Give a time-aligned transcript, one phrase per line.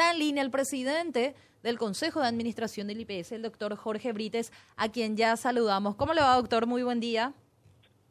[0.00, 4.50] está en línea el presidente del Consejo de Administración del IPS, el doctor Jorge Brites,
[4.78, 5.94] a quien ya saludamos.
[5.96, 6.66] ¿Cómo le va, doctor?
[6.66, 7.34] Muy buen día.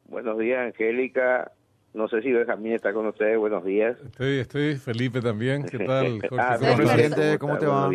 [0.06, 1.52] Buenos días, Angélica.
[1.96, 3.40] No sé si Benjamín está con ustedes.
[3.40, 3.98] Buenos días.
[4.06, 4.76] Estoy, estoy.
[4.76, 5.66] Felipe también.
[5.66, 6.38] ¿Qué tal, Jorge?
[6.40, 7.90] ah, presidente, ¿cómo te va?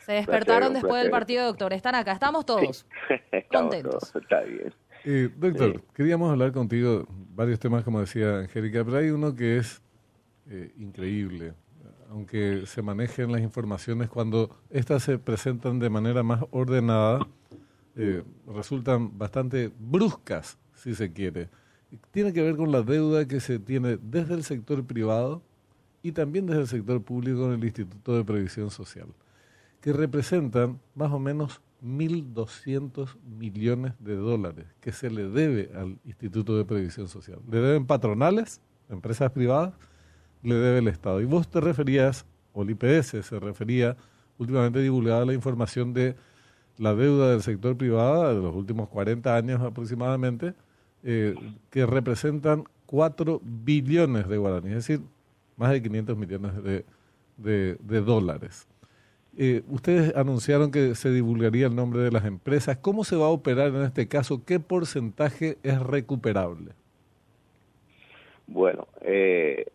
[0.00, 1.72] Se despertaron después del partido, doctor.
[1.72, 2.10] Están acá.
[2.14, 2.86] Estamos todos
[3.52, 4.16] contentos.
[4.16, 4.74] Está bien.
[5.04, 9.80] Eh, doctor, queríamos hablar contigo varios temas, como decía Angélica, pero hay uno que es
[10.50, 11.52] eh, increíble
[12.10, 17.26] aunque se manejen las informaciones, cuando éstas se presentan de manera más ordenada,
[17.96, 21.48] eh, resultan bastante bruscas, si se quiere.
[22.10, 25.42] Tiene que ver con la deuda que se tiene desde el sector privado
[26.02, 29.08] y también desde el sector público en el Instituto de Previsión Social,
[29.80, 36.56] que representan más o menos 1.200 millones de dólares que se le debe al Instituto
[36.56, 37.40] de Previsión Social.
[37.50, 39.74] Le deben patronales, empresas privadas,
[40.42, 41.20] le debe el Estado.
[41.20, 43.96] Y vos te referías, o el IPS se refería,
[44.38, 46.14] últimamente divulgada la información de
[46.78, 50.54] la deuda del sector privado de los últimos 40 años aproximadamente,
[51.02, 51.34] eh,
[51.70, 55.04] que representan 4 billones de guaraníes, es decir,
[55.56, 56.52] más de 500 millones
[57.36, 58.66] de, dólares.
[59.36, 62.78] Eh, ustedes anunciaron que se divulgaría el nombre de las empresas.
[62.78, 64.44] ¿Cómo se va a operar en este caso?
[64.44, 66.72] ¿Qué porcentaje es recuperable?
[68.46, 69.66] Bueno, eh,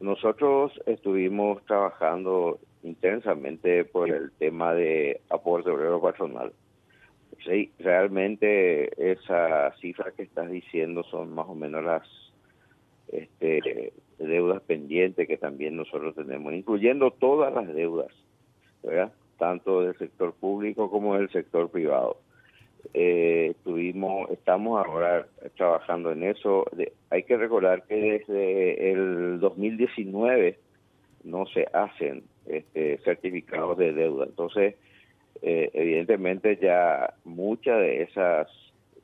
[0.00, 6.52] nosotros estuvimos trabajando intensamente por el tema de aporte obrero patronal.
[7.44, 12.02] Sí, realmente esa cifra que estás diciendo son más o menos las
[13.08, 18.12] este, deudas pendientes que también nosotros tenemos, incluyendo todas las deudas,
[18.82, 19.12] ¿verdad?
[19.38, 22.18] tanto del sector público como del sector privado
[22.92, 26.66] eh, tuvimos, estamos ahora trabajando en eso.
[27.10, 30.58] hay que recordar que desde el 2019
[31.24, 34.26] no se hacen este, certificados de deuda.
[34.26, 34.74] Entonces,
[35.42, 38.48] eh, evidentemente ya muchas de esas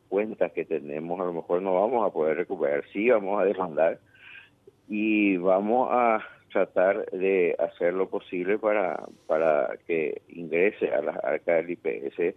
[0.09, 2.85] cuentas que tenemos a lo mejor no vamos a poder recuperar.
[2.93, 3.99] Sí vamos a demandar
[4.89, 6.21] y vamos a
[6.53, 12.35] tratar de hacer lo posible para, para que ingrese a las arcas del IPS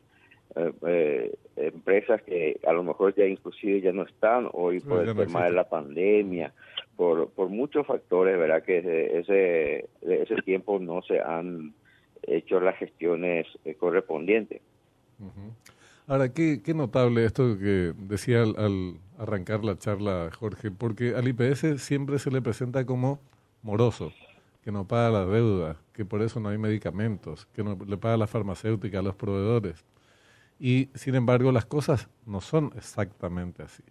[0.56, 5.16] eh, eh, empresas que a lo mejor ya inclusive ya no están hoy por el
[5.16, 6.54] tema de la pandemia,
[6.96, 8.64] por, por muchos factores, ¿verdad?
[8.64, 8.78] Que
[9.20, 11.74] ese, ese tiempo no se han
[12.24, 14.62] hecho las gestiones eh, correspondientes.
[16.08, 21.82] Ahora, qué, qué notable esto que decía al, arrancar la charla, Jorge, porque al IPS
[21.82, 23.20] siempre se le presenta como
[23.62, 24.12] moroso,
[24.64, 28.18] que no paga la deuda, que por eso no hay medicamentos, que no le paga
[28.18, 29.86] la farmacéutica a los proveedores.
[30.64, 33.84] Y sin embargo, las cosas no son exactamente así.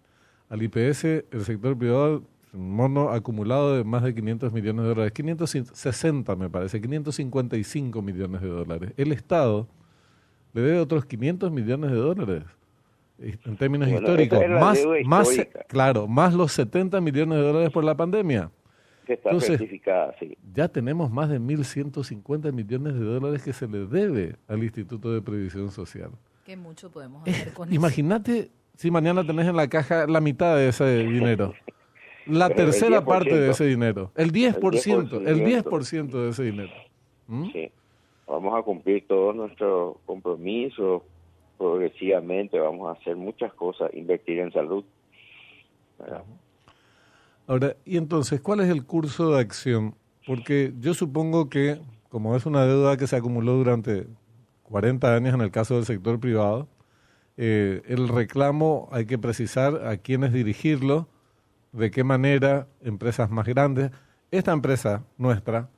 [0.49, 5.11] Al IPS, el sector privado, un mono acumulado de más de 500 millones de dólares,
[5.11, 8.91] 560 me parece, 555 millones de dólares.
[8.97, 9.67] El Estado
[10.53, 12.43] le debe otros 500 millones de dólares
[13.19, 15.29] en términos históricos, más, más,
[15.67, 18.49] claro, más los 70 millones de dólares por la pandemia.
[19.05, 19.61] Que está Entonces,
[20.19, 20.37] sí.
[20.55, 25.21] Ya tenemos más de 1.150 millones de dólares que se le debe al Instituto de
[25.21, 26.09] Previsión Social.
[26.45, 30.69] Que mucho podemos hacer con Imagínate si mañana tenés en la caja la mitad de
[30.69, 31.53] ese dinero.
[32.25, 34.11] La tercera parte de ese dinero.
[34.15, 36.71] El 10%, el 10%, de ese dinero.
[37.27, 37.51] ¿Mm?
[37.51, 37.71] Sí.
[38.27, 41.03] Vamos a cumplir todos nuestros compromisos
[41.57, 42.59] progresivamente.
[42.59, 44.83] Vamos a hacer muchas cosas, invertir en salud.
[47.47, 49.95] Ahora, y entonces, ¿cuál es el curso de acción?
[50.25, 51.79] Porque yo supongo que,
[52.09, 54.07] como es una deuda que se acumuló durante
[54.63, 56.67] 40 años en el caso del sector privado.
[57.37, 61.07] Eh, el reclamo hay que precisar a quiénes dirigirlo,
[61.71, 63.91] de qué manera, empresas más grandes.
[64.31, 65.69] Esta empresa nuestra,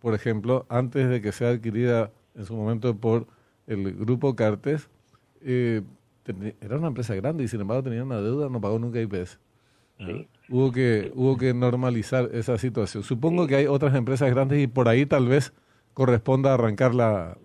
[0.00, 3.26] por ejemplo, antes de que sea adquirida en su momento por
[3.66, 4.88] el grupo Cartes,
[5.42, 5.82] eh,
[6.60, 9.38] era una empresa grande y sin embargo tenía una deuda, no pagó nunca IPS.
[10.48, 13.02] Hubo que hubo que normalizar esa situación.
[13.02, 15.52] Supongo que hay otras empresas grandes y por ahí tal vez
[15.94, 17.38] corresponda arrancar la,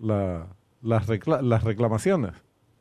[0.82, 1.08] las,
[1.42, 2.32] las reclamaciones.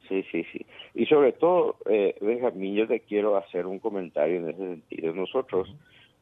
[0.07, 0.65] Sí, sí, sí.
[0.94, 5.13] Y sobre todo, eh, Benjamín, yo te quiero hacer un comentario en ese sentido.
[5.13, 5.74] Nosotros,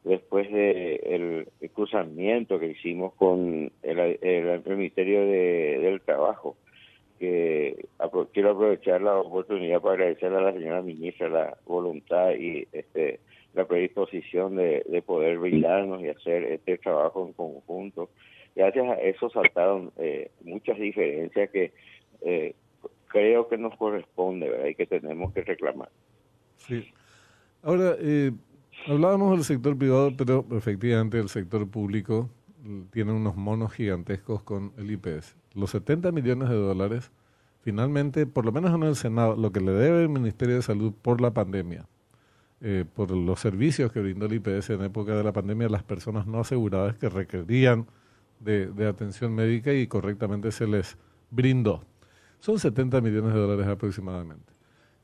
[0.04, 6.56] después del de cruzamiento que hicimos con el, Ministerio del Trabajo,
[7.18, 7.84] que
[8.32, 13.20] quiero aprovechar la oportunidad para agradecerle a la señora ministra la voluntad y este
[13.52, 18.08] la predisposición de, de poder brindarnos y hacer este trabajo en conjunto
[18.54, 21.72] gracias a eso saltaron eh, muchas diferencias que
[22.22, 22.54] eh,
[23.06, 24.66] creo que nos corresponde ¿verdad?
[24.66, 25.90] y que tenemos que reclamar.
[26.56, 26.86] Sí.
[27.62, 28.32] Ahora, eh,
[28.86, 32.30] hablábamos del sector privado, pero efectivamente el sector público
[32.90, 35.36] tienen unos monos gigantescos con el IPS.
[35.54, 37.10] Los 70 millones de dólares,
[37.62, 40.92] finalmente, por lo menos en el Senado, lo que le debe el Ministerio de Salud
[41.02, 41.86] por la pandemia,
[42.60, 45.82] eh, por los servicios que brindó el IPS en época de la pandemia a las
[45.82, 47.86] personas no aseguradas que requerían
[48.40, 50.96] de, atención médica y correctamente se les
[51.30, 51.84] brindó.
[52.40, 54.52] Son 70 millones de dólares aproximadamente.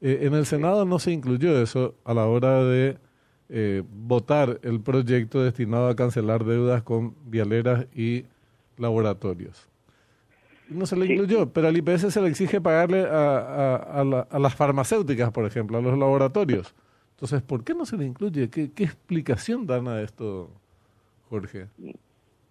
[0.00, 2.98] Eh, en el Senado no se incluyó eso a la hora de
[3.48, 8.24] eh, votar el proyecto destinado a cancelar deudas con vialeras y
[8.78, 9.68] laboratorios.
[10.68, 13.76] No se le incluyó, pero al IPS se le exige pagarle a,
[14.28, 16.74] a, las farmacéuticas, por ejemplo, a los laboratorios.
[17.10, 18.50] Entonces, ¿por qué no se le incluye?
[18.50, 20.50] ¿Qué, qué explicación dan a esto,
[21.28, 21.68] Jorge?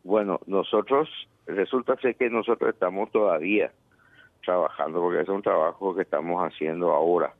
[0.05, 1.09] Bueno, nosotros,
[1.47, 3.71] resulta ser que nosotros estamos todavía
[4.45, 7.33] trabajando, porque es un trabajo que estamos haciendo ahora,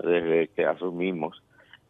[0.00, 1.40] desde que asumimos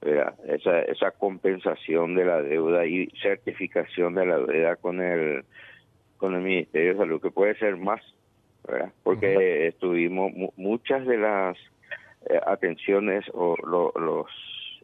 [0.02, 5.44] esa, esa compensación de la deuda y certificación de la deuda con el
[6.18, 8.02] con el Ministerio de Salud, que puede ser más,
[9.02, 11.56] porque estuvimos muchas de las
[12.28, 13.56] eh, atenciones o
[13.98, 14.26] los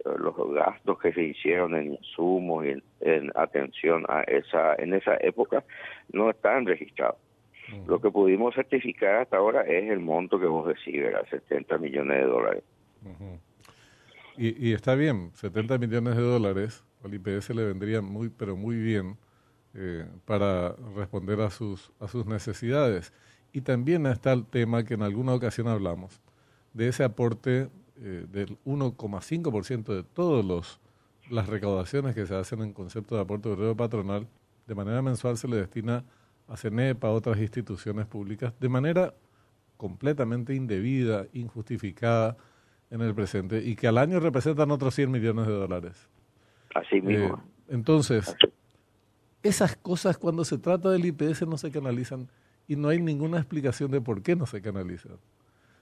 [0.05, 5.65] los gastos que se hicieron en insumos y en, atención a esa en esa época
[6.13, 7.19] no están registrados.
[7.87, 12.25] Lo que pudimos certificar hasta ahora es el monto que vos decís, 70 millones de
[12.25, 12.63] dólares.
[14.39, 19.17] Y, está bien, 70 millones de dólares al IPS le vendrían muy, pero muy bien
[19.75, 23.13] eh, para responder a sus, a sus necesidades.
[23.53, 26.21] Y también está el tema que en alguna ocasión hablamos,
[26.73, 27.69] de ese aporte
[28.01, 30.81] eh, del 1,5% de todas
[31.31, 34.27] las recaudaciones que se hacen en concepto de aporte obrero patronal,
[34.67, 36.05] de manera mensual se le destina
[36.47, 39.15] a CENEPA, a otras instituciones públicas, de manera
[39.77, 42.37] completamente indebida, injustificada,
[42.91, 46.09] en el presente y que al año representan otros 100 millones de dólares.
[46.75, 47.37] Así mismo.
[47.37, 48.35] Eh, entonces,
[49.43, 52.29] esas cosas cuando se trata del IPS no se canalizan
[52.67, 55.17] y no hay ninguna explicación de por qué no se canalizan.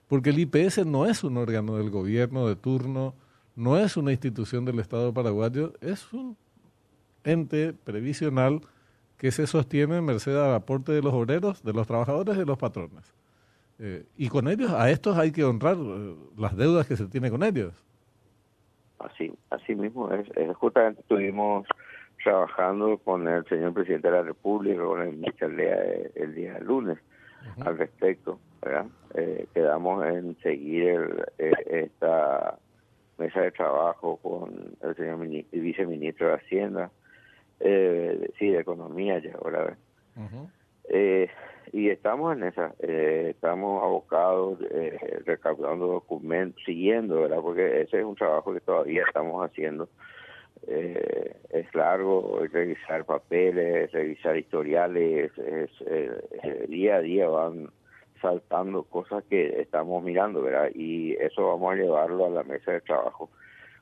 [0.08, 3.14] Porque el IPS no es un órgano del gobierno de turno,
[3.56, 6.36] no es una institución del Estado paraguayo, es un
[7.24, 8.60] ente previsional
[9.18, 12.46] que se sostiene en merced al aporte de los obreros, de los trabajadores y de
[12.46, 13.14] los patrones.
[13.78, 17.30] Eh, y con ellos, a estos hay que honrar eh, las deudas que se tiene
[17.30, 17.74] con ellos.
[18.98, 20.26] Así, así mismo es.
[20.56, 21.66] justamente estuvimos
[22.22, 26.98] trabajando con el señor presidente de la República, con el ministro eh, el día lunes
[27.60, 28.38] al respecto.
[29.54, 32.58] Quedamos en seguir esta
[33.18, 35.18] mesa de trabajo con el señor
[35.52, 36.90] viceministro de Hacienda,
[37.58, 39.76] sí, de Economía ya ahora.
[40.16, 40.46] Uh
[41.72, 47.40] y estamos en esa, eh, estamos abocados, eh, recaudando documentos, siguiendo, ¿verdad?
[47.42, 49.88] Porque ese es un trabajo que todavía estamos haciendo.
[50.68, 57.68] Eh, es largo revisar papeles, revisar historiales, es, eh, día a día van
[58.20, 60.70] saltando cosas que estamos mirando, ¿verdad?
[60.74, 63.30] Y eso vamos a llevarlo a la mesa de trabajo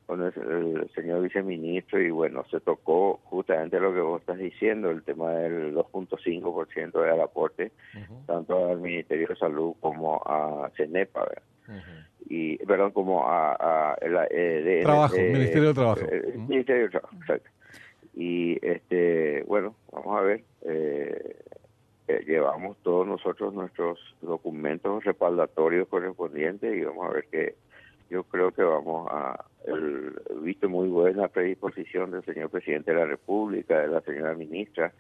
[0.07, 5.03] con el, señor viceministro y bueno, se tocó justamente lo que vos estás diciendo, el
[5.03, 7.73] tema del 2.5% del aporte,
[8.27, 11.27] tanto al Ministerio de Salud como a CENEPA,
[12.29, 16.01] y perdón, como a, eh, Trabajo, Ministerio de Trabajo.
[16.01, 17.51] Eh, Ministerio de Trabajo, exacto.
[18.15, 21.37] Y este, bueno, vamos a ver, eh,
[22.07, 27.55] llevamos todos nosotros nuestros documentos respaldatorios correspondientes y vamos a ver que
[28.11, 33.07] yo creo que vamos a el, visto muy buena predisposición del señor presidente de la
[33.07, 34.93] República, de la señora ministra,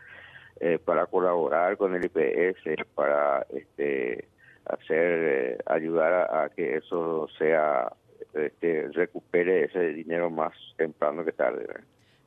[0.61, 4.26] eh, para colaborar con el IPS, para este
[4.64, 7.92] hacer eh, ayudar a, que eso sea
[8.32, 11.66] este, recupere ese dinero más temprano que tarde.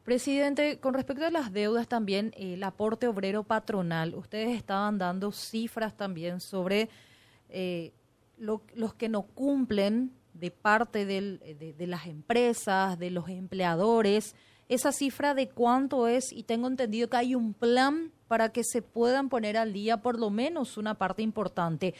[0.07, 5.97] Presidente, con respecto a las deudas también, el aporte obrero patronal, ustedes estaban dando cifras
[5.97, 6.87] también sobre
[7.49, 7.91] eh,
[8.37, 14.33] los que no cumplen de parte de, de, las empresas, de los empleadores,
[14.69, 18.81] esa cifra de cuánto es y tengo entendido que hay un plan para que se
[18.81, 21.95] puedan poner al día por lo menos una parte importante.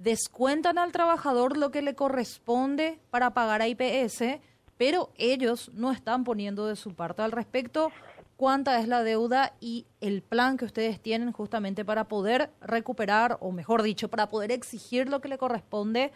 [0.00, 4.40] Descuentan al trabajador lo que le corresponde para pagar a IPS,
[4.82, 7.92] pero ellos no están poniendo de su parte al respecto
[8.36, 13.52] cuánta es la deuda y el plan que ustedes tienen justamente para poder recuperar, o
[13.52, 16.10] mejor dicho, para poder exigir lo que le corresponde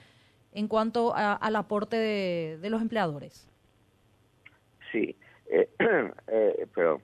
[0.52, 3.48] en cuanto al aporte de, los empleadores.
[4.90, 5.14] Sí,
[5.48, 5.68] eh,
[6.26, 7.00] eh, pero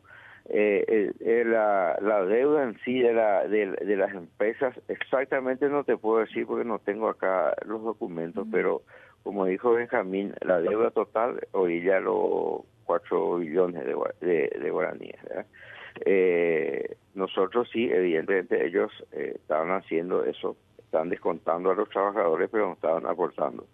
[0.47, 1.13] eh,
[1.47, 6.45] la, la, deuda en sí de, la, de, las empresas, exactamente no te puedo decir
[6.45, 8.83] porque no tengo acá los documentos, pero
[9.23, 15.21] como dijo Benjamín, la deuda total hoy ya los 4 billones de, guaraníes.
[16.05, 22.69] Eh, nosotros sí, evidentemente ellos eh, estaban haciendo eso, están descontando a los trabajadores, pero
[22.69, 23.67] no estaban aportando.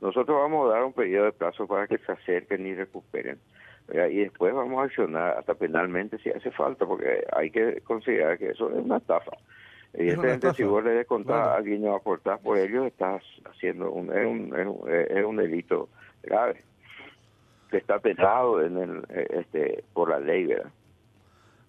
[0.00, 3.38] Nosotros vamos a dar un periodo de plazo para que se acerquen y recuperen.
[3.92, 8.50] Y después vamos a accionar hasta penalmente si hace falta, porque hay que considerar que
[8.50, 9.32] eso es una estafa.
[9.94, 14.26] Evidentemente, si vos le descontás a alguien no aportás por ellos, estás haciendo un, es,
[14.26, 14.54] un,
[14.88, 15.88] es, un, delito
[16.22, 16.62] grave.
[17.70, 20.70] Que está penado en el, este, por la ley, ¿verdad?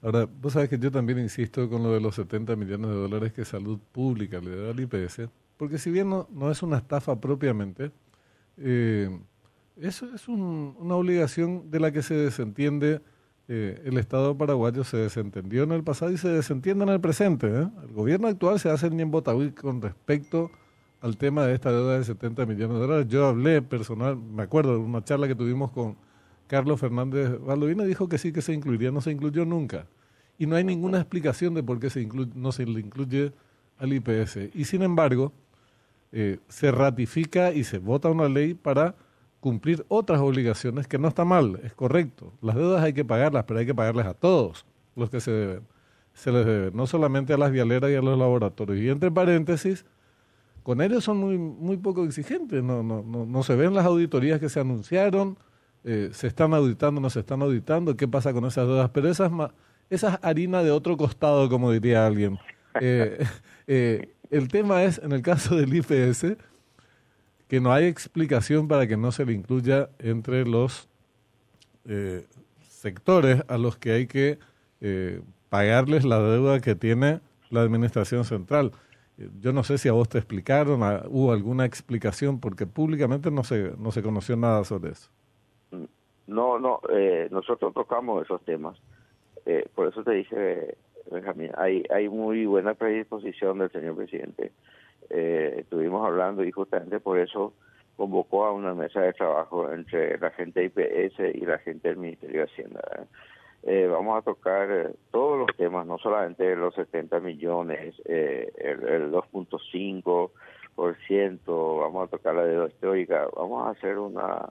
[0.01, 3.33] Ahora, vos sabés que yo también insisto con lo de los 70 millones de dólares
[3.33, 7.19] que Salud Pública le da al IPS, porque si bien no, no es una estafa
[7.19, 7.91] propiamente,
[8.57, 9.09] eh,
[9.77, 13.01] eso es una obligación de la que se desentiende
[13.47, 17.47] eh, el Estado paraguayo, se desentendió en el pasado y se desentiende en el presente.
[17.47, 17.67] ¿eh?
[17.83, 20.49] El gobierno actual se hace en Botaví con respecto
[21.01, 23.07] al tema de esta deuda de 70 millones de dólares.
[23.09, 25.97] Yo hablé personal, me acuerdo de una charla que tuvimos con
[26.47, 29.87] Carlos Fernández Baldovino, dijo que sí que se incluiría, no se incluyó nunca.
[30.37, 33.33] Y no hay ninguna explicación de por qué se no se le incluye
[33.77, 34.37] al IPS.
[34.53, 35.33] Y sin embargo,
[36.13, 38.95] eh, se ratifica y se vota una ley para
[39.43, 42.31] cumplir otras obligaciones que no está mal, es correcto.
[42.41, 45.67] Las deudas hay que pagarlas, pero hay que pagarles a todos los que se deben.
[46.13, 48.79] Se les debe, no solamente a las vialeras y a los laboratorios.
[48.79, 49.85] Y entre paréntesis,
[50.63, 54.39] con ellos son muy, muy poco exigentes, no, no, no, no se ven las auditorías
[54.39, 55.37] que se anunciaron,
[55.83, 59.29] eh, se están auditando, no se están auditando, qué pasa con esas deudas, pero esas,
[59.89, 62.39] esas harina de otro costado, como diría alguien.
[62.79, 63.25] Eh,
[63.67, 66.37] eh, el tema es, en el caso del IPS,
[67.47, 70.89] que no hay explicación para que no se le incluya entre los
[71.87, 72.25] eh,
[72.59, 74.39] sectores a los que hay que
[74.81, 77.19] eh, pagarles la deuda que tiene
[77.49, 78.71] la Administración Central.
[79.39, 83.73] Yo no sé si a vos te explicaron, hubo alguna explicación, porque públicamente no se,
[83.77, 85.11] no se conoció nada sobre eso.
[86.25, 88.75] No, no, eh, nosotros tocamos esos temas.
[89.75, 90.75] por eso te dije,
[91.11, 94.51] Benjamín, hay, hay muy buena predisposición del señor presidente
[95.09, 97.53] eh, estuvimos hablando y justamente por eso
[97.95, 101.97] convocó a una mesa de trabajo entre la gente de IPS y la gente del
[101.97, 102.81] Ministerio de Hacienda.
[103.65, 108.83] Eh, vamos a tocar eh, todos los temas, no solamente los 70 millones, eh, el,
[108.83, 114.49] el 2.5%, vamos a tocar la deuda histórica, vamos a hacer una,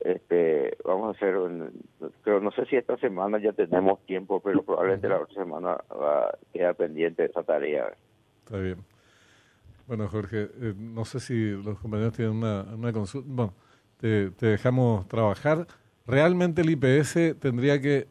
[0.00, 1.80] este, vamos a hacer, un,
[2.24, 6.26] pero no sé si esta semana ya tenemos tiempo, pero probablemente la otra semana va
[6.26, 7.92] a quedar pendiente esa tarea.
[8.44, 8.78] Está bien.
[9.86, 13.28] Bueno, Jorge, eh, no sé si los compañeros tienen una, consulta.
[13.30, 13.54] Bueno,
[13.98, 15.66] te, dejamos trabajar.
[16.06, 18.08] Realmente el IPS tendría que,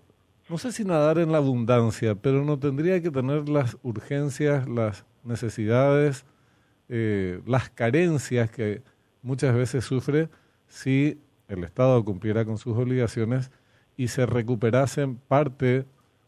[0.49, 5.05] no sé si nadar en la abundancia, pero no tendría que tener las urgencias, las
[5.23, 6.25] necesidades,
[6.89, 8.83] eh, las carencias que
[9.23, 10.29] muchas veces sufre
[10.67, 13.51] si el Estado cumpliera con sus obligaciones
[13.97, 15.85] y se recuperasen parte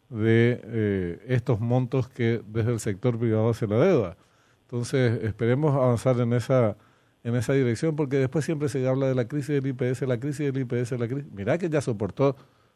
[0.09, 4.17] de eh, estos montos que desde el sector privado se la deuda.
[4.65, 6.75] Entonces, esperemos avanzar en esa
[7.25, 10.53] en esa dirección, porque después siempre se habla de la crisis del IPS, la crisis
[10.53, 11.25] del IPS, la crisis.
[11.33, 12.35] Mirá que ya soportó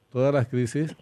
[0.09, 0.95] todas las crisis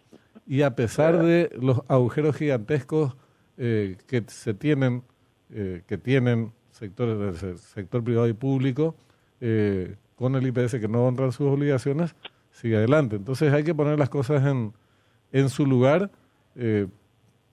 [0.46, 3.16] y a pesar de los agujeros gigantescos
[3.56, 5.02] eh, que se tienen,
[5.50, 8.96] eh, que tienen sectores del sector privado y público,
[9.40, 12.16] eh, con el IPS que no honran sus obligaciones,
[12.52, 13.16] sigue adelante.
[13.16, 14.74] Entonces hay que poner las cosas en,
[15.32, 16.12] en su lugar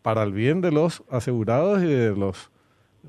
[0.03, 2.51] para el bien de los asegurados y de los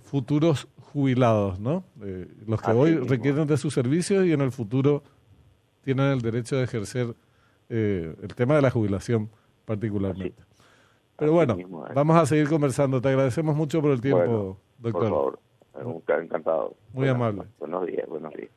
[0.04, 1.84] futuros jubilados, ¿no?
[2.02, 5.04] Eh, los que hoy requieren de sus servicios y en el futuro
[5.84, 7.16] tienen el derecho de ejercer
[7.70, 9.30] eh, el tema de la jubilación
[9.66, 10.42] particularmente.
[11.18, 11.58] Pero bueno,
[11.94, 13.02] vamos a seguir conversando.
[13.02, 15.40] Te agradecemos mucho por el tiempo, doctor.
[15.72, 16.76] Por favor, encantado.
[16.94, 17.44] Muy amable.
[17.60, 18.52] Buenos días, buenos días.